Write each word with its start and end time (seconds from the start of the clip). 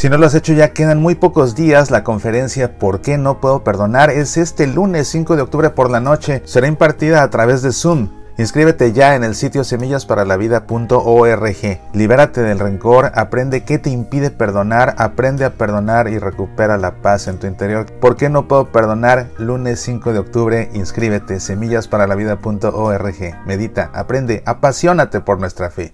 Si 0.00 0.08
no 0.08 0.16
lo 0.16 0.24
has 0.24 0.34
hecho 0.34 0.54
ya 0.54 0.72
quedan 0.72 1.02
muy 1.02 1.14
pocos 1.14 1.54
días. 1.54 1.90
La 1.90 2.04
conferencia 2.04 2.78
¿Por 2.78 3.02
qué 3.02 3.18
no 3.18 3.38
puedo 3.38 3.62
perdonar? 3.62 4.08
es 4.08 4.38
este 4.38 4.66
lunes 4.66 5.08
5 5.08 5.36
de 5.36 5.42
octubre 5.42 5.68
por 5.68 5.90
la 5.90 6.00
noche. 6.00 6.40
Será 6.46 6.68
impartida 6.68 7.22
a 7.22 7.28
través 7.28 7.60
de 7.60 7.70
Zoom. 7.70 8.08
Inscríbete 8.38 8.94
ya 8.94 9.14
en 9.14 9.24
el 9.24 9.34
sitio 9.34 9.62
semillasparalavida.org. 9.62 11.80
Libérate 11.92 12.40
del 12.40 12.60
rencor, 12.60 13.12
aprende 13.14 13.64
qué 13.64 13.78
te 13.78 13.90
impide 13.90 14.30
perdonar, 14.30 14.94
aprende 14.96 15.44
a 15.44 15.52
perdonar 15.52 16.08
y 16.08 16.18
recupera 16.18 16.78
la 16.78 17.02
paz 17.02 17.28
en 17.28 17.38
tu 17.38 17.46
interior. 17.46 17.84
¿Por 18.00 18.16
qué 18.16 18.30
no 18.30 18.48
puedo 18.48 18.72
perdonar? 18.72 19.26
Lunes 19.36 19.80
5 19.80 20.14
de 20.14 20.18
octubre, 20.18 20.70
inscríbete 20.72 21.40
semillasparalavida.org. 21.40 23.44
Medita, 23.44 23.90
aprende, 23.92 24.42
apasionate 24.46 25.20
por 25.20 25.38
nuestra 25.38 25.68
fe. 25.68 25.92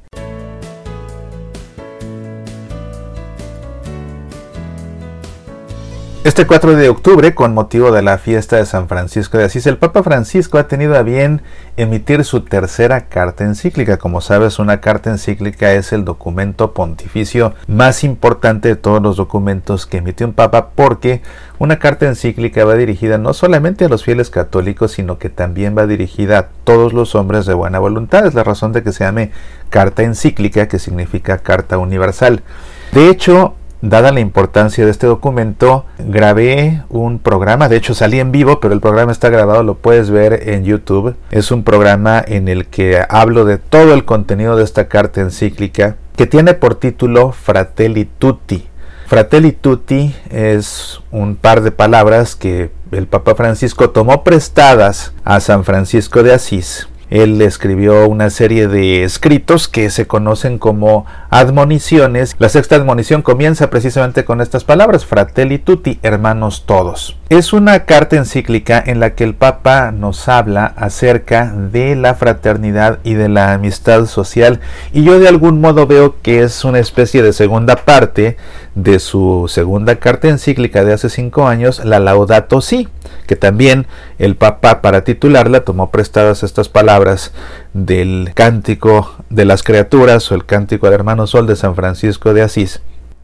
Este 6.26 6.44
4 6.44 6.74
de 6.74 6.88
octubre, 6.88 7.36
con 7.36 7.54
motivo 7.54 7.92
de 7.92 8.02
la 8.02 8.18
fiesta 8.18 8.56
de 8.56 8.66
San 8.66 8.88
Francisco 8.88 9.38
de 9.38 9.44
Asís, 9.44 9.64
el 9.68 9.78
Papa 9.78 10.02
Francisco 10.02 10.58
ha 10.58 10.66
tenido 10.66 10.96
a 10.96 11.02
bien 11.02 11.40
emitir 11.76 12.24
su 12.24 12.40
tercera 12.40 13.02
carta 13.02 13.44
encíclica. 13.44 13.98
Como 13.98 14.20
sabes, 14.20 14.58
una 14.58 14.80
carta 14.80 15.08
encíclica 15.08 15.72
es 15.74 15.92
el 15.92 16.04
documento 16.04 16.72
pontificio 16.72 17.54
más 17.68 18.02
importante 18.02 18.70
de 18.70 18.74
todos 18.74 19.00
los 19.00 19.16
documentos 19.16 19.86
que 19.86 19.98
emitió 19.98 20.26
un 20.26 20.32
Papa 20.32 20.70
porque 20.74 21.22
una 21.60 21.78
carta 21.78 22.06
encíclica 22.06 22.64
va 22.64 22.74
dirigida 22.74 23.18
no 23.18 23.32
solamente 23.32 23.84
a 23.84 23.88
los 23.88 24.02
fieles 24.02 24.28
católicos, 24.28 24.90
sino 24.90 25.18
que 25.18 25.30
también 25.30 25.78
va 25.78 25.86
dirigida 25.86 26.38
a 26.38 26.48
todos 26.64 26.92
los 26.92 27.14
hombres 27.14 27.46
de 27.46 27.54
buena 27.54 27.78
voluntad. 27.78 28.26
Es 28.26 28.34
la 28.34 28.42
razón 28.42 28.72
de 28.72 28.82
que 28.82 28.90
se 28.90 29.04
llame 29.04 29.30
carta 29.70 30.02
encíclica, 30.02 30.66
que 30.66 30.80
significa 30.80 31.38
carta 31.38 31.78
universal. 31.78 32.42
De 32.90 33.10
hecho, 33.10 33.54
Dada 33.82 34.10
la 34.10 34.20
importancia 34.20 34.86
de 34.86 34.90
este 34.90 35.06
documento, 35.06 35.84
grabé 35.98 36.82
un 36.88 37.18
programa, 37.18 37.68
de 37.68 37.76
hecho 37.76 37.94
salí 37.94 38.18
en 38.20 38.32
vivo, 38.32 38.58
pero 38.58 38.72
el 38.72 38.80
programa 38.80 39.12
está 39.12 39.28
grabado, 39.28 39.62
lo 39.62 39.74
puedes 39.74 40.10
ver 40.10 40.48
en 40.48 40.64
YouTube. 40.64 41.14
Es 41.30 41.50
un 41.50 41.62
programa 41.62 42.24
en 42.26 42.48
el 42.48 42.66
que 42.66 43.04
hablo 43.06 43.44
de 43.44 43.58
todo 43.58 43.92
el 43.92 44.06
contenido 44.06 44.56
de 44.56 44.64
esta 44.64 44.88
carta 44.88 45.20
encíclica, 45.20 45.96
que 46.16 46.26
tiene 46.26 46.54
por 46.54 46.76
título 46.76 47.32
Fratelli 47.32 48.06
Tutti. 48.06 48.66
Fratelli 49.08 49.52
Tutti 49.52 50.16
es 50.30 51.00
un 51.10 51.36
par 51.36 51.60
de 51.60 51.70
palabras 51.70 52.34
que 52.34 52.70
el 52.92 53.06
Papa 53.06 53.34
Francisco 53.34 53.90
tomó 53.90 54.24
prestadas 54.24 55.12
a 55.22 55.38
San 55.40 55.64
Francisco 55.64 56.22
de 56.22 56.32
Asís 56.32 56.88
él 57.10 57.40
escribió 57.40 58.08
una 58.08 58.30
serie 58.30 58.66
de 58.66 59.04
escritos 59.04 59.68
que 59.68 59.90
se 59.90 60.06
conocen 60.06 60.58
como 60.58 61.06
admoniciones. 61.38 62.34
La 62.38 62.48
sexta 62.48 62.76
admonición 62.76 63.20
comienza 63.20 63.68
precisamente 63.68 64.24
con 64.24 64.40
estas 64.40 64.64
palabras, 64.64 65.04
fratelli 65.04 65.58
tutti, 65.58 65.98
hermanos 66.02 66.64
todos. 66.64 67.16
Es 67.28 67.52
una 67.52 67.84
carta 67.84 68.16
encíclica 68.16 68.82
en 68.84 69.00
la 69.00 69.14
que 69.14 69.24
el 69.24 69.34
Papa 69.34 69.92
nos 69.92 70.28
habla 70.28 70.64
acerca 70.76 71.52
de 71.52 71.94
la 71.94 72.14
fraternidad 72.14 73.00
y 73.04 73.14
de 73.14 73.28
la 73.28 73.52
amistad 73.52 74.06
social 74.06 74.60
y 74.92 75.04
yo 75.04 75.18
de 75.18 75.28
algún 75.28 75.60
modo 75.60 75.86
veo 75.86 76.14
que 76.22 76.42
es 76.42 76.64
una 76.64 76.78
especie 76.78 77.22
de 77.22 77.32
segunda 77.32 77.76
parte 77.76 78.36
de 78.74 78.98
su 78.98 79.46
segunda 79.48 79.96
carta 79.96 80.28
encíclica 80.28 80.84
de 80.84 80.92
hace 80.92 81.10
cinco 81.10 81.48
años, 81.48 81.84
la 81.84 81.98
Laudato 81.98 82.60
Si, 82.60 82.88
que 83.26 83.36
también 83.36 83.86
el 84.18 84.36
Papa 84.36 84.80
para 84.80 85.02
titularla 85.02 85.64
tomó 85.64 85.90
prestadas 85.90 86.42
estas 86.42 86.68
palabras 86.68 87.32
del 87.76 88.30
cántico 88.34 89.14
de 89.28 89.44
las 89.44 89.62
criaturas 89.62 90.30
o 90.32 90.34
el 90.34 90.46
cántico 90.46 90.86
del 90.86 90.94
hermano 90.94 91.26
Sol 91.26 91.46
de 91.46 91.56
San 91.56 91.74
Francisco 91.74 92.32
de 92.32 92.42
Asís. 92.42 92.80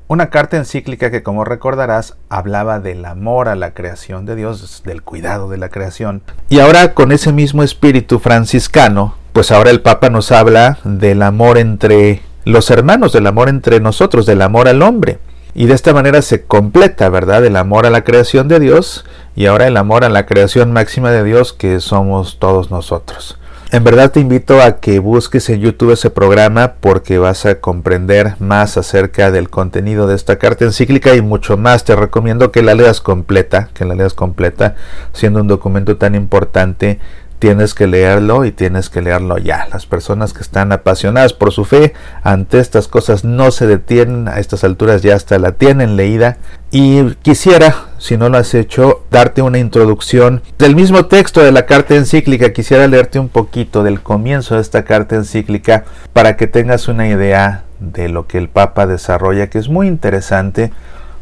Una 0.08 0.28
carta 0.28 0.58
encíclica 0.58 1.10
que, 1.10 1.22
como 1.22 1.44
recordarás, 1.44 2.16
hablaba 2.28 2.78
del 2.78 3.06
amor 3.06 3.48
a 3.48 3.56
la 3.56 3.72
creación 3.72 4.26
de 4.26 4.36
Dios, 4.36 4.82
del 4.84 5.02
cuidado 5.02 5.48
de 5.48 5.56
la 5.56 5.70
creación. 5.70 6.22
Y 6.50 6.58
ahora 6.58 6.92
con 6.92 7.12
ese 7.12 7.32
mismo 7.32 7.62
espíritu 7.62 8.18
franciscano, 8.18 9.14
pues 9.32 9.50
ahora 9.50 9.70
el 9.70 9.80
Papa 9.80 10.10
nos 10.10 10.30
habla 10.32 10.78
del 10.84 11.22
amor 11.22 11.56
entre 11.56 12.20
los 12.44 12.70
hermanos, 12.70 13.14
del 13.14 13.26
amor 13.26 13.48
entre 13.48 13.80
nosotros, 13.80 14.26
del 14.26 14.42
amor 14.42 14.68
al 14.68 14.82
hombre. 14.82 15.18
Y 15.54 15.64
de 15.64 15.74
esta 15.74 15.94
manera 15.94 16.20
se 16.20 16.44
completa, 16.44 17.08
¿verdad? 17.08 17.44
El 17.46 17.56
amor 17.56 17.86
a 17.86 17.90
la 17.90 18.04
creación 18.04 18.48
de 18.48 18.60
Dios 18.60 19.06
y 19.34 19.46
ahora 19.46 19.66
el 19.66 19.78
amor 19.78 20.04
a 20.04 20.10
la 20.10 20.26
creación 20.26 20.72
máxima 20.72 21.10
de 21.10 21.24
Dios 21.24 21.54
que 21.54 21.80
somos 21.80 22.38
todos 22.38 22.70
nosotros. 22.70 23.38
En 23.72 23.84
verdad 23.84 24.10
te 24.12 24.20
invito 24.20 24.60
a 24.60 24.80
que 24.80 24.98
busques 24.98 25.48
en 25.48 25.60
YouTube 25.60 25.92
ese 25.92 26.10
programa 26.10 26.74
porque 26.78 27.16
vas 27.16 27.46
a 27.46 27.58
comprender 27.58 28.34
más 28.38 28.76
acerca 28.76 29.30
del 29.30 29.48
contenido 29.48 30.06
de 30.06 30.14
esta 30.14 30.36
carta 30.38 30.66
encíclica 30.66 31.14
y 31.14 31.22
mucho 31.22 31.56
más. 31.56 31.82
Te 31.84 31.96
recomiendo 31.96 32.52
que 32.52 32.60
la 32.60 32.74
leas 32.74 33.00
completa, 33.00 33.70
que 33.72 33.86
la 33.86 33.94
leas 33.94 34.12
completa, 34.12 34.74
siendo 35.14 35.40
un 35.40 35.48
documento 35.48 35.96
tan 35.96 36.14
importante 36.14 37.00
tienes 37.38 37.72
que 37.74 37.86
leerlo 37.86 38.44
y 38.44 38.52
tienes 38.52 38.90
que 38.90 39.00
leerlo 39.00 39.38
ya. 39.38 39.66
Las 39.72 39.86
personas 39.86 40.34
que 40.34 40.42
están 40.42 40.70
apasionadas 40.70 41.32
por 41.32 41.50
su 41.50 41.64
fe 41.64 41.94
ante 42.22 42.60
estas 42.60 42.88
cosas 42.88 43.24
no 43.24 43.50
se 43.50 43.66
detienen, 43.66 44.28
a 44.28 44.38
estas 44.38 44.64
alturas 44.64 45.02
ya 45.02 45.16
hasta 45.16 45.38
la 45.38 45.52
tienen 45.52 45.96
leída. 45.96 46.36
Y 46.70 47.14
quisiera, 47.22 47.86
si 48.02 48.16
no 48.16 48.28
lo 48.28 48.36
has 48.36 48.52
hecho, 48.52 49.04
darte 49.12 49.42
una 49.42 49.60
introducción 49.60 50.42
del 50.58 50.74
mismo 50.74 51.06
texto 51.06 51.40
de 51.40 51.52
la 51.52 51.66
carta 51.66 51.94
encíclica. 51.94 52.52
Quisiera 52.52 52.88
leerte 52.88 53.20
un 53.20 53.28
poquito 53.28 53.84
del 53.84 54.00
comienzo 54.00 54.56
de 54.56 54.60
esta 54.60 54.82
carta 54.82 55.14
encíclica 55.14 55.84
para 56.12 56.36
que 56.36 56.48
tengas 56.48 56.88
una 56.88 57.06
idea 57.06 57.62
de 57.78 58.08
lo 58.08 58.26
que 58.26 58.38
el 58.38 58.48
Papa 58.48 58.88
desarrolla, 58.88 59.48
que 59.50 59.58
es 59.58 59.68
muy 59.68 59.86
interesante 59.86 60.72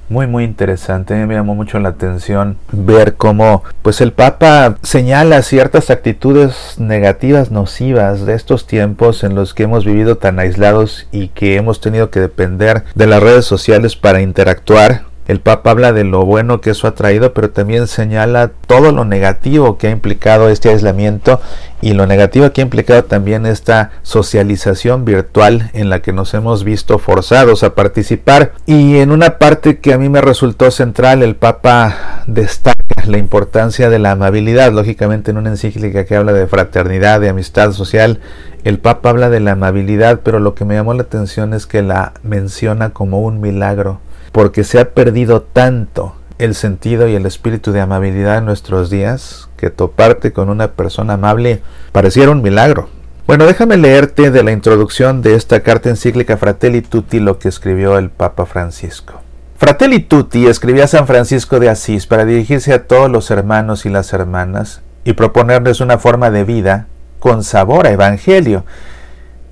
muy 0.08 0.26
muy 0.26 0.44
interesante. 0.44 1.14
me 1.14 1.34
llamó 1.34 1.54
mucho 1.54 1.78
la 1.78 1.90
atención 1.90 2.56
ver 2.72 3.14
cómo 3.14 3.62
pues 3.82 4.00
el 4.00 4.12
Papa 4.12 4.76
señala 4.82 5.42
ciertas 5.42 5.88
actitudes 5.88 6.74
negativas, 6.78 7.50
nocivas 7.50 8.26
de 8.26 8.34
estos 8.34 8.66
tiempos 8.66 9.22
en 9.22 9.34
los 9.34 9.54
que 9.54 9.62
hemos 9.62 9.84
vivido 9.84 10.16
tan 10.16 10.38
aislados 10.40 11.06
y 11.12 11.28
que 11.28 11.56
hemos 11.56 11.80
tenido 11.80 12.10
que 12.10 12.20
depender 12.20 12.84
de 12.94 13.06
las 13.06 13.22
redes 13.22 13.44
sociales 13.44 13.96
para 13.96 14.20
interactuar 14.20 15.09
el 15.28 15.40
Papa 15.40 15.70
habla 15.70 15.92
de 15.92 16.02
lo 16.02 16.24
bueno 16.24 16.60
que 16.60 16.70
eso 16.70 16.88
ha 16.88 16.94
traído, 16.94 17.32
pero 17.34 17.50
también 17.50 17.86
señala 17.86 18.50
todo 18.66 18.90
lo 18.90 19.04
negativo 19.04 19.78
que 19.78 19.86
ha 19.86 19.90
implicado 19.90 20.48
este 20.48 20.70
aislamiento 20.70 21.40
y 21.80 21.92
lo 21.92 22.06
negativo 22.06 22.50
que 22.52 22.60
ha 22.60 22.64
implicado 22.64 23.04
también 23.04 23.46
esta 23.46 23.92
socialización 24.02 25.04
virtual 25.04 25.70
en 25.72 25.88
la 25.88 26.02
que 26.02 26.12
nos 26.12 26.34
hemos 26.34 26.64
visto 26.64 26.98
forzados 26.98 27.62
a 27.62 27.74
participar. 27.74 28.52
Y 28.66 28.98
en 28.98 29.12
una 29.12 29.38
parte 29.38 29.78
que 29.78 29.94
a 29.94 29.98
mí 29.98 30.08
me 30.08 30.20
resultó 30.20 30.70
central, 30.70 31.22
el 31.22 31.36
Papa 31.36 32.24
destaca 32.26 32.76
la 33.06 33.18
importancia 33.18 33.88
de 33.88 33.98
la 33.98 34.12
amabilidad, 34.12 34.72
lógicamente 34.72 35.30
en 35.30 35.38
una 35.38 35.50
encíclica 35.50 36.06
que 36.06 36.16
habla 36.16 36.32
de 36.32 36.48
fraternidad, 36.48 37.20
de 37.20 37.28
amistad 37.28 37.72
social. 37.72 38.20
El 38.64 38.78
Papa 38.78 39.10
habla 39.10 39.30
de 39.30 39.40
la 39.40 39.52
amabilidad, 39.52 40.20
pero 40.22 40.40
lo 40.40 40.54
que 40.54 40.64
me 40.64 40.74
llamó 40.74 40.92
la 40.92 41.02
atención 41.02 41.54
es 41.54 41.66
que 41.66 41.82
la 41.82 42.14
menciona 42.22 42.90
como 42.90 43.20
un 43.20 43.40
milagro 43.40 44.00
porque 44.32 44.64
se 44.64 44.78
ha 44.78 44.90
perdido 44.90 45.42
tanto 45.42 46.14
el 46.38 46.54
sentido 46.54 47.06
y 47.06 47.14
el 47.14 47.26
espíritu 47.26 47.72
de 47.72 47.80
amabilidad 47.80 48.38
en 48.38 48.46
nuestros 48.46 48.88
días 48.88 49.50
que 49.56 49.70
toparte 49.70 50.32
con 50.32 50.48
una 50.48 50.72
persona 50.72 51.14
amable 51.14 51.62
pareciera 51.92 52.30
un 52.30 52.40
milagro. 52.40 52.88
Bueno, 53.26 53.46
déjame 53.46 53.76
leerte 53.76 54.30
de 54.30 54.42
la 54.42 54.50
introducción 54.50 55.20
de 55.22 55.34
esta 55.34 55.60
carta 55.60 55.90
encíclica 55.90 56.36
Fratelli 56.36 56.80
Tutti 56.80 57.20
lo 57.20 57.38
que 57.38 57.48
escribió 57.48 57.98
el 57.98 58.10
Papa 58.10 58.46
Francisco. 58.46 59.20
Fratelli 59.56 60.00
Tutti 60.00 60.46
escribía 60.46 60.84
a 60.84 60.88
San 60.88 61.06
Francisco 61.06 61.60
de 61.60 61.68
Asís 61.68 62.06
para 62.06 62.24
dirigirse 62.24 62.72
a 62.72 62.86
todos 62.86 63.10
los 63.10 63.30
hermanos 63.30 63.84
y 63.84 63.90
las 63.90 64.12
hermanas 64.14 64.80
y 65.04 65.12
proponerles 65.12 65.80
una 65.80 65.98
forma 65.98 66.30
de 66.30 66.44
vida 66.44 66.86
con 67.18 67.44
sabor 67.44 67.86
a 67.86 67.90
evangelio. 67.90 68.64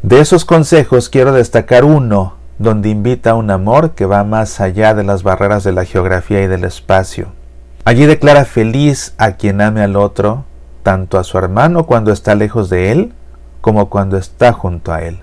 De 0.02 0.20
esos 0.20 0.46
consejos 0.46 1.10
quiero 1.10 1.32
destacar 1.32 1.84
uno 1.84 2.37
donde 2.58 2.88
invita 2.88 3.30
a 3.30 3.34
un 3.34 3.50
amor 3.50 3.92
que 3.92 4.04
va 4.04 4.24
más 4.24 4.60
allá 4.60 4.94
de 4.94 5.04
las 5.04 5.22
barreras 5.22 5.62
de 5.64 5.72
la 5.72 5.84
geografía 5.84 6.42
y 6.42 6.48
del 6.48 6.64
espacio. 6.64 7.28
Allí 7.84 8.04
declara 8.06 8.44
feliz 8.44 9.14
a 9.16 9.32
quien 9.32 9.60
ame 9.60 9.82
al 9.82 9.96
otro, 9.96 10.44
tanto 10.82 11.18
a 11.18 11.24
su 11.24 11.38
hermano 11.38 11.86
cuando 11.86 12.12
está 12.12 12.34
lejos 12.34 12.68
de 12.68 12.90
él, 12.90 13.12
como 13.60 13.88
cuando 13.88 14.16
está 14.16 14.52
junto 14.52 14.92
a 14.92 15.02
él. 15.02 15.20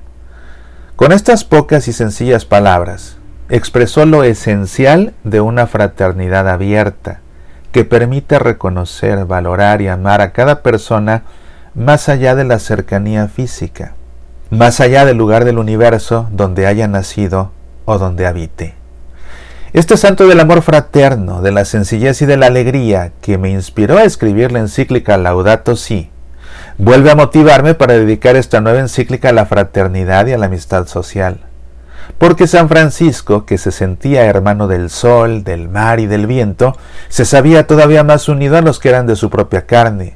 Con 0.95 1.11
estas 1.11 1.43
pocas 1.43 1.87
y 1.87 1.93
sencillas 1.93 2.45
palabras, 2.45 3.17
expresó 3.49 4.05
lo 4.05 4.23
esencial 4.23 5.13
de 5.23 5.41
una 5.41 5.67
fraternidad 5.67 6.47
abierta, 6.47 7.19
que 7.73 7.83
permite 7.83 8.39
reconocer, 8.39 9.25
valorar 9.25 9.81
y 9.81 9.89
amar 9.89 10.21
a 10.21 10.31
cada 10.31 10.61
persona 10.61 11.23
más 11.73 12.07
allá 12.07 12.33
de 12.33 12.45
la 12.45 12.59
cercanía 12.59 13.27
física 13.27 13.93
más 14.49 14.79
allá 14.79 15.05
del 15.05 15.17
lugar 15.17 15.45
del 15.45 15.57
universo 15.57 16.27
donde 16.31 16.67
haya 16.67 16.87
nacido 16.87 17.51
o 17.85 17.97
donde 17.97 18.27
habite. 18.27 18.75
Este 19.73 19.97
santo 19.97 20.27
del 20.27 20.39
amor 20.39 20.61
fraterno, 20.61 21.41
de 21.41 21.51
la 21.51 21.65
sencillez 21.65 22.21
y 22.21 22.25
de 22.25 22.37
la 22.37 22.47
alegría 22.47 23.11
que 23.21 23.37
me 23.37 23.49
inspiró 23.49 23.97
a 23.97 24.03
escribir 24.03 24.51
la 24.51 24.59
encíclica 24.59 25.17
Laudato 25.17 25.75
Si, 25.75 26.09
vuelve 26.77 27.11
a 27.11 27.15
motivarme 27.15 27.73
para 27.73 27.93
dedicar 27.93 28.35
esta 28.35 28.61
nueva 28.61 28.79
encíclica 28.79 29.29
a 29.29 29.33
la 29.33 29.45
fraternidad 29.45 30.27
y 30.27 30.33
a 30.33 30.37
la 30.37 30.45
amistad 30.45 30.87
social. 30.87 31.39
porque 32.17 32.47
San 32.47 32.69
Francisco, 32.69 33.45
que 33.45 33.57
se 33.57 33.71
sentía 33.71 34.25
hermano 34.25 34.67
del 34.67 34.89
sol, 34.89 35.43
del 35.43 35.67
mar 35.67 35.99
y 35.99 36.05
del 36.05 36.27
viento, 36.27 36.77
se 37.09 37.25
sabía 37.25 37.67
todavía 37.67 38.03
más 38.03 38.29
unido 38.29 38.57
a 38.57 38.61
los 38.61 38.79
que 38.79 38.89
eran 38.89 39.07
de 39.07 39.15
su 39.15 39.29
propia 39.29 39.65
carne. 39.65 40.15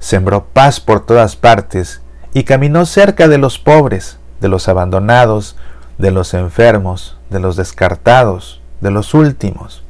Sembró 0.00 0.46
paz 0.52 0.80
por 0.80 1.06
todas 1.06 1.36
partes 1.36 2.02
y 2.34 2.44
caminó 2.44 2.86
cerca 2.86 3.28
de 3.28 3.38
los 3.38 3.58
pobres, 3.58 4.18
de 4.40 4.48
los 4.48 4.68
abandonados, 4.68 5.56
de 5.98 6.10
los 6.10 6.34
enfermos, 6.34 7.16
de 7.30 7.40
los 7.40 7.56
descartados, 7.56 8.60
de 8.80 8.90
los 8.90 9.14
últimos. 9.14 9.82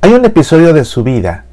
Hay 0.00 0.12
un 0.12 0.24
episodio 0.24 0.72
de 0.72 0.84
su 0.84 1.04
vida 1.04 1.44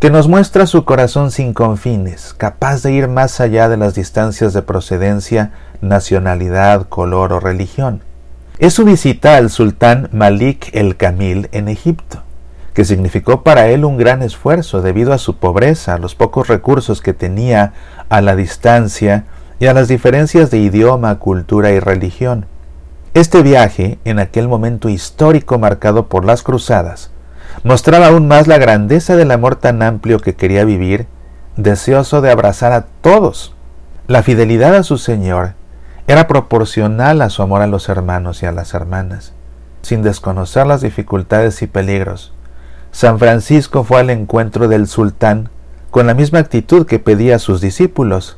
que 0.00 0.10
nos 0.10 0.28
muestra 0.28 0.66
su 0.66 0.84
corazón 0.84 1.30
sin 1.30 1.54
confines, 1.54 2.34
capaz 2.36 2.82
de 2.82 2.92
ir 2.92 3.08
más 3.08 3.40
allá 3.40 3.68
de 3.68 3.76
las 3.76 3.94
distancias 3.94 4.52
de 4.52 4.62
procedencia, 4.62 5.52
nacionalidad, 5.80 6.88
color 6.88 7.32
o 7.32 7.40
religión. 7.40 8.02
Es 8.58 8.74
su 8.74 8.84
visita 8.84 9.36
al 9.36 9.50
sultán 9.50 10.08
Malik 10.12 10.70
el 10.74 10.96
Kamil 10.96 11.48
en 11.52 11.68
Egipto, 11.68 12.22
que 12.72 12.84
significó 12.84 13.42
para 13.42 13.68
él 13.68 13.84
un 13.84 13.96
gran 13.96 14.22
esfuerzo 14.22 14.82
debido 14.82 15.12
a 15.12 15.18
su 15.18 15.36
pobreza, 15.36 15.94
a 15.94 15.98
los 15.98 16.14
pocos 16.14 16.48
recursos 16.48 17.00
que 17.00 17.14
tenía, 17.14 17.72
a 18.08 18.20
la 18.20 18.36
distancia 18.36 19.24
y 19.58 19.66
a 19.66 19.74
las 19.74 19.88
diferencias 19.88 20.50
de 20.50 20.58
idioma, 20.58 21.18
cultura 21.18 21.70
y 21.70 21.78
religión. 21.78 22.46
Este 23.14 23.42
viaje, 23.42 23.98
en 24.04 24.18
aquel 24.18 24.48
momento 24.48 24.88
histórico 24.88 25.58
marcado 25.58 26.08
por 26.08 26.24
las 26.24 26.42
cruzadas, 26.42 27.10
mostraba 27.62 28.08
aún 28.08 28.26
más 28.26 28.48
la 28.48 28.58
grandeza 28.58 29.16
del 29.16 29.30
amor 29.30 29.56
tan 29.56 29.82
amplio 29.82 30.18
que 30.18 30.34
quería 30.34 30.64
vivir, 30.64 31.06
deseoso 31.56 32.20
de 32.20 32.30
abrazar 32.30 32.72
a 32.72 32.86
todos. 33.00 33.54
La 34.08 34.22
fidelidad 34.22 34.74
a 34.74 34.82
su 34.82 34.98
Señor 34.98 35.54
era 36.06 36.26
proporcional 36.26 37.22
a 37.22 37.30
su 37.30 37.42
amor 37.42 37.62
a 37.62 37.66
los 37.66 37.88
hermanos 37.88 38.42
y 38.42 38.46
a 38.46 38.52
las 38.52 38.74
hermanas, 38.74 39.32
sin 39.82 40.02
desconocer 40.02 40.66
las 40.66 40.80
dificultades 40.80 41.62
y 41.62 41.66
peligros. 41.66 42.34
San 42.90 43.18
Francisco 43.18 43.84
fue 43.84 44.00
al 44.00 44.10
encuentro 44.10 44.68
del 44.68 44.86
sultán 44.86 45.48
con 45.90 46.06
la 46.06 46.14
misma 46.14 46.40
actitud 46.40 46.86
que 46.86 46.98
pedía 46.98 47.36
a 47.36 47.38
sus 47.38 47.60
discípulos, 47.60 48.36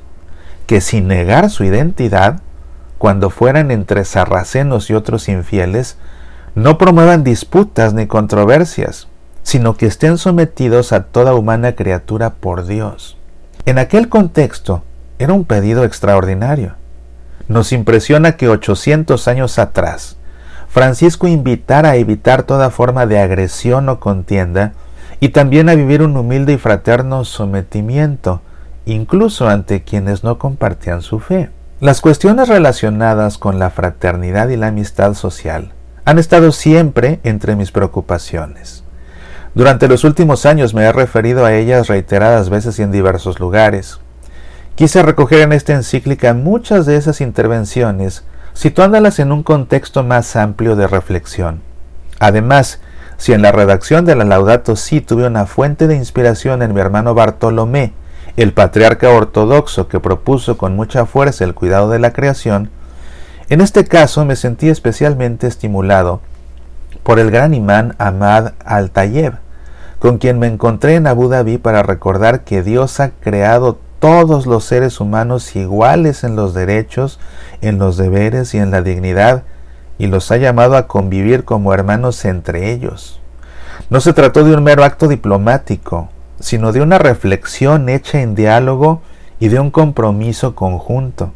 que 0.67 0.81
sin 0.81 1.09
negar 1.09 1.51
su 1.51 1.65
identidad, 1.65 2.41
cuando 2.99 3.31
fueran 3.31 3.71
entre 3.71 4.05
sarracenos 4.05 4.91
y 4.91 4.95
otros 4.95 5.29
infieles, 5.29 5.97
no 6.55 6.79
promuevan 6.79 7.25
disputas 7.25 7.95
ni 7.95 8.07
controversias, 8.07 9.09
sino 9.43 9.77
que 9.77 9.87
estén 9.87 10.19
sometidos 10.19 10.93
a 10.93 11.05
toda 11.05 11.35
humana 11.35 11.77
criatura 11.77 12.31
por 12.35 12.67
Dios. 12.67 13.17
En 13.65 13.79
aquel 13.79 14.09
contexto 14.09 14.83
era 15.19 15.33
un 15.33 15.45
pedido 15.45 15.85
extraordinario. 15.85 16.75
Nos 17.49 17.73
impresiona 17.73 18.37
que 18.37 18.49
800 18.49 19.29
años 19.29 19.59
atrás, 19.59 20.17
Francisco 20.69 21.29
invitara 21.29 21.91
a 21.91 21.97
evitar 21.97 22.43
toda 22.43 22.71
forma 22.71 23.07
de 23.07 23.19
agresión 23.19 23.89
o 23.89 24.01
contienda 24.01 24.73
y 25.21 25.31
también 25.31 25.69
a 25.69 25.75
vivir 25.75 26.03
un 26.03 26.17
humilde 26.17 26.55
y 26.55 26.59
fraterno 26.59 27.25
sometimiento, 27.25 28.43
incluso 28.87 29.49
ante 29.49 29.83
quienes 29.83 30.25
no 30.25 30.38
compartían 30.38 31.03
su 31.03 31.21
fe. 31.21 31.50
Las 31.81 32.00
cuestiones 32.00 32.49
relacionadas 32.49 33.37
con 33.37 33.59
la 33.59 33.69
fraternidad 33.69 34.49
y 34.49 34.56
la 34.56 34.69
amistad 34.69 35.12
social 35.15 35.73
han 36.06 36.19
estado 36.19 36.53
siempre 36.53 37.21
entre 37.25 37.56
mis 37.56 37.73
preocupaciones. 37.73 38.85
Durante 39.55 39.88
los 39.88 40.05
últimos 40.05 40.47
años 40.47 40.73
me 40.73 40.85
he 40.85 40.93
referido 40.93 41.44
a 41.44 41.53
ellas 41.53 41.88
reiteradas 41.88 42.49
veces 42.49 42.79
y 42.79 42.83
en 42.83 42.93
diversos 42.93 43.41
lugares. 43.41 43.99
Quise 44.77 45.03
recoger 45.03 45.41
en 45.41 45.53
esta 45.53 45.73
encíclica 45.73 46.32
muchas 46.32 46.87
de 46.87 46.97
esas 46.97 47.21
intervenciones, 47.21 48.25
situándolas 48.53 49.19
en 49.19 49.32
un 49.32 49.43
contexto 49.43 50.05
más 50.05 50.37
amplio 50.37 50.77
de 50.77 50.87
reflexión. 50.87 51.61
Además, 52.21 52.81
si 53.17 53.32
en 53.32 53.43
la 53.43 53.53
redacción 53.53 54.05
de 54.05 54.15
la 54.15 54.25
Laudato 54.25 54.77
Si 54.77 55.00
tuve 55.00 55.27
una 55.27 55.47
fuente 55.47 55.87
de 55.87 55.97
inspiración 55.97 56.62
en 56.62 56.75
mi 56.75 56.81
hermano 56.81 57.15
Bartolomé, 57.15 57.93
el 58.37 58.53
patriarca 58.53 59.11
ortodoxo 59.11 59.88
que 59.88 60.00
propuso 60.00 60.59
con 60.59 60.77
mucha 60.77 61.06
fuerza 61.06 61.44
el 61.44 61.55
cuidado 61.55 61.91
de 61.91 61.99
la 61.99 62.12
creación, 62.12 62.71
en 63.49 63.61
este 63.61 63.85
caso 63.85 64.25
me 64.25 64.37
sentí 64.37 64.69
especialmente 64.69 65.47
estimulado 65.47 66.21
por 67.03 67.19
el 67.19 67.31
gran 67.31 67.55
imán 67.55 67.94
Ahmad 67.99 68.53
al-Tayeb, 68.65 69.35
con 69.99 70.19
quien 70.19 70.38
me 70.38 70.49
encontré 70.49 70.97
en 70.97 71.06
Abu 71.06 71.29
Dhabi 71.29 71.56
para 71.56 71.83
recordar 71.83 72.43
que 72.43 72.62
Dios 72.62 73.00
ha 73.00 73.11
creado 73.11 73.79
todos 74.00 74.47
los 74.47 74.65
seres 74.65 75.00
humanos 75.00 75.56
iguales 75.56 76.25
en 76.25 76.37
los 76.37 76.53
derechos, 76.53 77.19
en 77.61 77.79
los 77.79 77.97
deberes 77.97 78.53
y 78.55 78.59
en 78.59 78.71
la 78.71 78.82
dignidad, 78.82 79.44
y 79.99 80.09
los 80.09 80.31
ha 80.31 80.37
llamado 80.37 80.77
a 80.77 80.87
convivir 80.87 81.44
como 81.44 81.73
hermanos 81.73 82.25
entre 82.25 82.73
ellos. 82.73 83.21
No 83.89 84.00
se 84.00 84.12
trató 84.12 84.44
de 84.44 84.55
un 84.55 84.62
mero 84.62 84.85
acto 84.85 85.09
diplomático, 85.09 86.09
sino 86.41 86.73
de 86.73 86.81
una 86.81 86.99
reflexión 86.99 87.88
hecha 87.88 88.21
en 88.21 88.35
diálogo 88.35 89.03
y 89.41 89.49
de 89.49 89.61
un 89.61 89.71
compromiso 89.71 90.55
conjunto. 90.55 91.33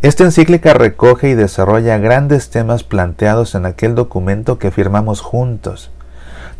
Esta 0.00 0.24
encíclica 0.24 0.74
recoge 0.74 1.30
y 1.30 1.34
desarrolla 1.34 1.98
grandes 1.98 2.50
temas 2.50 2.84
planteados 2.84 3.54
en 3.54 3.66
aquel 3.66 3.94
documento 3.94 4.58
que 4.58 4.70
firmamos 4.70 5.20
juntos. 5.20 5.90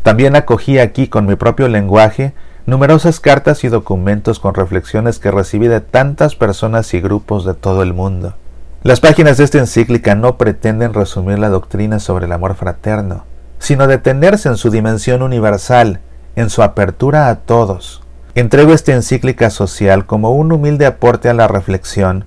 También 0.03 0.35
acogí 0.35 0.79
aquí 0.79 1.07
con 1.07 1.25
mi 1.25 1.35
propio 1.35 1.67
lenguaje 1.67 2.33
numerosas 2.65 3.19
cartas 3.19 3.63
y 3.63 3.67
documentos 3.67 4.39
con 4.39 4.53
reflexiones 4.53 5.19
que 5.19 5.31
recibí 5.31 5.67
de 5.67 5.81
tantas 5.81 6.35
personas 6.35 6.93
y 6.93 7.01
grupos 7.01 7.45
de 7.45 7.53
todo 7.53 7.81
el 7.81 7.93
mundo. 7.93 8.35
Las 8.83 8.99
páginas 8.99 9.37
de 9.37 9.43
esta 9.43 9.57
encíclica 9.57 10.15
no 10.15 10.37
pretenden 10.37 10.93
resumir 10.93 11.39
la 11.39 11.49
doctrina 11.49 11.99
sobre 11.99 12.27
el 12.27 12.31
amor 12.31 12.55
fraterno, 12.55 13.25
sino 13.57 13.87
detenerse 13.87 14.47
en 14.49 14.55
su 14.55 14.69
dimensión 14.69 15.21
universal, 15.21 15.99
en 16.39 16.49
su 16.49 16.63
apertura 16.63 17.29
a 17.29 17.35
todos. 17.35 18.01
Entrego 18.35 18.73
esta 18.73 18.93
encíclica 18.93 19.49
social 19.49 20.05
como 20.05 20.31
un 20.31 20.51
humilde 20.51 20.85
aporte 20.85 21.29
a 21.29 21.33
la 21.33 21.47
reflexión, 21.47 22.25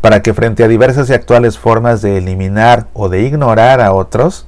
para 0.00 0.22
que 0.22 0.34
frente 0.34 0.64
a 0.64 0.68
diversas 0.68 1.10
y 1.10 1.12
actuales 1.12 1.58
formas 1.58 2.02
de 2.02 2.18
eliminar 2.18 2.86
o 2.92 3.08
de 3.08 3.22
ignorar 3.22 3.80
a 3.80 3.92
otros, 3.92 4.46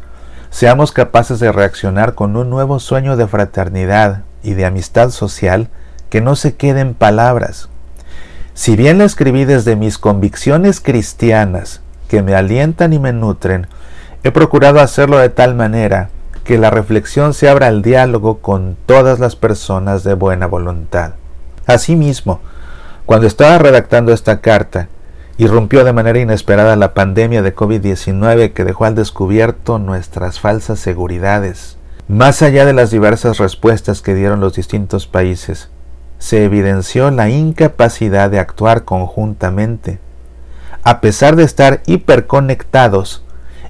seamos 0.51 0.93
capaces 0.93 1.41
de 1.41 1.53
reaccionar 1.53 2.15
con 2.15 2.37
un 2.37 2.51
nuevo 2.51 2.79
sueño 2.81 3.17
de 3.17 3.27
fraternidad, 3.27 4.23
y 4.45 4.55
de 4.55 4.67
amistad 4.67 5.11
social 5.11 5.69
que 6.11 6.21
no 6.21 6.37
se 6.37 6.55
quede 6.55 6.81
en 6.81 6.95
palabras. 6.95 7.69
Si 8.53 8.77
bien 8.77 8.99
la 8.99 9.05
escribí 9.05 9.45
desde 9.45 9.75
mis 9.75 9.99
convicciones 9.99 10.81
cristianas, 10.81 11.81
que 12.09 12.23
me 12.23 12.37
alientan 12.37 12.93
y 12.93 13.01
me 13.01 13.13
nutren, 13.13 13.67
he 14.23 14.31
procurado 14.31 14.79
hacerlo 14.79 15.19
de 15.19 15.31
tal 15.31 15.57
manera 15.57 16.11
que 16.45 16.59
la 16.59 16.71
reflexión 16.71 17.35
se 17.35 17.49
abra 17.49 17.67
al 17.67 17.83
diálogo 17.83 18.39
con 18.39 18.77
todas 18.87 19.19
las 19.19 19.35
personas 19.35 20.05
de 20.05 20.15
buena 20.15 20.47
voluntad. 20.47 21.15
Asimismo, 21.67 22.41
cuando 23.07 23.27
estaba 23.27 23.59
redactando 23.59 24.13
esta 24.13 24.41
carta, 24.41 24.89
irrumpió 25.39 25.85
de 25.85 25.93
manera 25.93 26.19
inesperada 26.21 26.77
la 26.77 26.95
pandemia 26.95 27.43
de 27.43 27.55
COVID-19 27.57 28.53
que 28.53 28.65
dejó 28.65 28.85
al 28.85 28.95
descubierto 28.95 29.79
nuestras 29.79 30.39
falsas 30.39 30.79
seguridades, 30.79 31.79
más 32.07 32.43
allá 32.43 32.67
de 32.67 32.75
las 32.75 32.91
diversas 32.91 33.39
respuestas 33.39 34.03
que 34.03 34.15
dieron 34.15 34.41
los 34.41 34.55
distintos 34.55 35.07
países, 35.07 35.71
se 36.19 36.45
evidenció 36.45 37.11
la 37.11 37.31
incapacidad 37.31 38.31
de 38.31 38.39
actuar 38.39 38.85
conjuntamente. 38.85 39.99
A 40.83 41.01
pesar 41.01 41.37
de 41.37 41.45
estar 41.45 41.83
hiperconectados, 41.87 43.25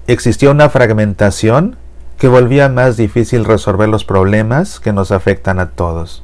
existió 0.06 0.50
una 0.50 0.68
fragmentación 0.68 1.76
que 2.24 2.28
volvía 2.28 2.70
más 2.70 2.96
difícil 2.96 3.44
resolver 3.44 3.86
los 3.86 4.06
problemas 4.06 4.80
que 4.80 4.94
nos 4.94 5.12
afectan 5.12 5.60
a 5.60 5.72
todos. 5.72 6.22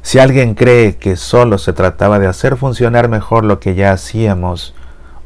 Si 0.00 0.18
alguien 0.18 0.54
cree 0.54 0.96
que 0.96 1.16
solo 1.16 1.58
se 1.58 1.74
trataba 1.74 2.18
de 2.18 2.26
hacer 2.26 2.56
funcionar 2.56 3.10
mejor 3.10 3.44
lo 3.44 3.60
que 3.60 3.74
ya 3.74 3.92
hacíamos, 3.92 4.74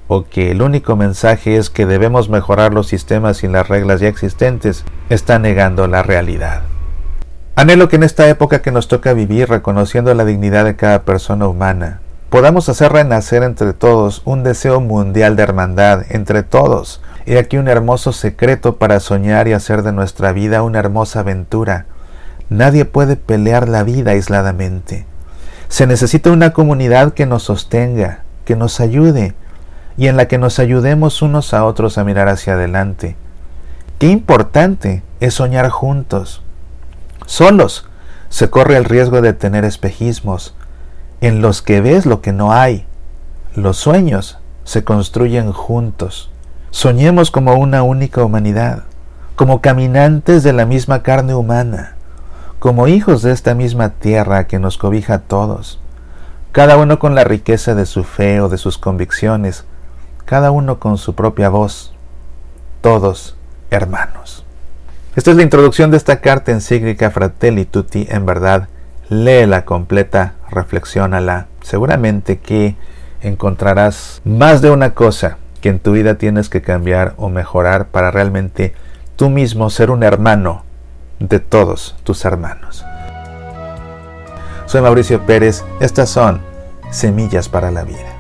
o 0.09 0.25
que 0.25 0.51
el 0.51 0.61
único 0.61 0.97
mensaje 0.97 1.57
es 1.57 1.71
que 1.71 1.87
debemos 1.87 2.31
mejorar 2.31 2.75
los 2.75 2.89
sistemas 2.89 3.45
y 3.45 3.47
las 3.47 3.69
reglas 3.69 4.01
ya 4.01 4.09
existentes, 4.09 4.85
está 5.09 5.39
negando 5.39 5.87
la 5.87 6.03
realidad. 6.03 6.63
Anhelo 7.55 7.89
que 7.89 7.95
en 7.95 8.03
esta 8.03 8.29
época 8.29 8.61
que 8.61 8.73
nos 8.73 8.89
toca 8.89 9.13
vivir, 9.13 9.49
reconociendo 9.49 10.13
la 10.15 10.25
dignidad 10.25 10.65
de 10.65 10.75
cada 10.75 11.05
persona 11.05 11.47
humana, 11.47 12.01
podamos 12.29 12.69
hacer 12.69 12.93
renacer 12.93 13.45
entre 13.45 13.73
todos 13.73 14.23
un 14.25 14.43
deseo 14.43 14.81
mundial 14.81 15.37
de 15.37 15.45
hermandad, 15.45 16.07
entre 16.11 16.43
todos. 16.43 17.03
He 17.31 17.39
aquí 17.39 17.59
un 17.59 17.69
hermoso 17.69 18.15
secreto 18.15 18.77
para 18.77 19.01
soñar 19.01 19.49
y 19.49 19.53
hacer 19.53 19.83
de 19.83 19.93
nuestra 19.93 20.33
vida 20.33 20.63
una 20.63 20.79
hermosa 20.79 21.21
aventura. 21.21 21.85
Nadie 22.49 22.87
puede 22.87 23.17
pelear 23.17 23.69
la 23.69 23.83
vida 23.83 24.13
aisladamente. 24.13 25.05
Se 25.69 25.87
necesita 25.87 26.31
una 26.31 26.55
comunidad 26.55 27.13
que 27.13 27.27
nos 27.27 27.43
sostenga, 27.43 28.23
que 28.47 28.57
nos 28.57 28.81
ayude, 28.81 29.35
y 29.99 30.07
en 30.07 30.17
la 30.17 30.27
que 30.27 30.39
nos 30.39 30.59
ayudemos 30.59 31.21
unos 31.21 31.53
a 31.53 31.67
otros 31.67 31.99
a 31.99 32.05
mirar 32.05 32.31
hacia 32.31 32.55
adelante. 32.55 33.15
Qué 33.99 34.07
importante 34.07 35.03
es 35.21 35.35
soñar 35.35 35.69
juntos. 35.69 36.41
Solos 37.27 37.85
se 38.31 38.49
corre 38.49 38.79
el 38.79 38.87
riesgo 38.87 39.21
de 39.21 39.35
tener 39.35 39.67
espejismos 39.67 40.55
en 41.21 41.43
los 41.43 41.61
que 41.61 41.83
ves 41.83 42.07
lo 42.07 42.23
que 42.23 42.33
no 42.33 42.55
hay. 42.55 42.87
Los 43.55 43.77
sueños 43.77 44.39
se 44.65 44.83
construyen 44.83 45.53
juntos. 45.53 46.31
Soñemos 46.71 47.31
como 47.31 47.55
una 47.55 47.83
única 47.83 48.23
humanidad, 48.23 48.85
como 49.37 49.61
caminantes 49.61 50.43
de 50.43 50.53
la 50.53 50.67
misma 50.67 51.03
carne 51.03 51.35
humana, 51.35 51.97
como 52.59 52.89
hijos 52.89 53.23
de 53.23 53.33
esta 53.33 53.55
misma 53.55 53.91
tierra 53.91 54.47
que 54.47 54.59
nos 54.59 54.77
cobija 54.77 55.15
a 55.15 55.19
todos, 55.21 55.81
cada 56.53 56.77
uno 56.77 56.99
con 56.99 57.15
la 57.15 57.25
riqueza 57.25 57.75
de 57.75 57.87
su 57.87 58.05
fe 58.05 58.41
o 58.41 58.49
de 58.49 58.59
sus 58.59 58.79
convicciones, 58.79 59.65
cada 60.25 60.51
uno 60.51 60.79
con 60.79 60.99
su 60.99 61.15
propia 61.15 61.49
voz, 61.49 61.95
todos 62.81 63.37
hermanos. 63.71 64.45
Esta 65.17 65.31
es 65.31 65.37
la 65.37 65.43
introducción 65.43 65.91
de 65.91 65.97
esta 65.97 66.21
carta 66.21 66.53
encíclica 66.53 67.11
Fratelli 67.11 67.65
Tutti. 67.65 68.07
En 68.11 68.25
verdad, 68.25 68.69
léela 69.09 69.65
completa, 69.65 70.35
reflexiónala. 70.51 71.49
Seguramente 71.63 72.39
que 72.39 72.77
encontrarás 73.21 74.21
más 74.25 74.63
de 74.63 74.71
una 74.71 74.95
cosa 74.95 75.39
que 75.61 75.69
en 75.69 75.79
tu 75.79 75.93
vida 75.93 76.17
tienes 76.17 76.49
que 76.49 76.63
cambiar 76.63 77.15
o 77.17 77.29
mejorar 77.29 77.89
para 77.89 78.11
realmente 78.11 78.75
tú 79.17 79.31
mismo 79.31 79.71
ser 79.71 79.91
un 79.91 80.03
hermano 80.03 80.65
de 81.19 81.41
todos 81.41 81.97
tus 82.05 82.25
hermanos. 82.25 82.85
Soy 84.67 84.83
Mauricio 84.83 85.25
Pérez, 85.27 85.65
estas 85.81 86.11
son 86.11 86.41
Semillas 86.91 87.49
para 87.49 87.71
la 87.71 87.85
Vida. 87.85 88.18